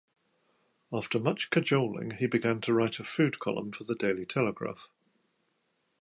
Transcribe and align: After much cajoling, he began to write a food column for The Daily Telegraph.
After 0.91 1.19
much 1.19 1.51
cajoling, 1.51 2.17
he 2.17 2.25
began 2.25 2.59
to 2.61 2.73
write 2.73 2.97
a 2.99 3.03
food 3.03 3.37
column 3.37 3.71
for 3.71 3.83
The 3.83 3.93
Daily 3.93 4.25
Telegraph. 4.25 4.89